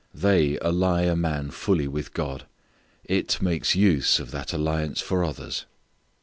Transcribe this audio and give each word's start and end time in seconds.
They 0.15 0.57
ally 0.61 1.03
a 1.03 1.15
man 1.15 1.51
fully 1.51 1.87
with 1.87 2.15
God: 2.15 2.45
it 3.05 3.39
makes 3.39 3.75
use 3.75 4.17
of 4.17 4.31
that 4.31 4.51
alliance 4.51 4.99
for 4.99 5.23
others. 5.23 5.65